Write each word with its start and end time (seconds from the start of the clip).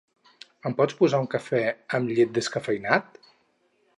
Em 0.69 0.75
pots 0.79 0.95
posar 1.01 1.19
un 1.25 1.29
cafè 1.35 1.61
amb 1.99 2.15
llet 2.15 2.33
descafeïnat? 2.39 3.23